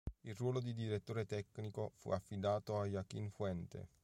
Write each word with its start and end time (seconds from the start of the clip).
Il 0.21 0.33
ruolo 0.33 0.59
di 0.61 0.73
direttore 0.73 1.27
tecnico 1.27 1.91
fu 1.99 2.09
affidato 2.09 2.79
a 2.79 2.87
Joaquín 2.87 3.29
Fuente. 3.29 3.87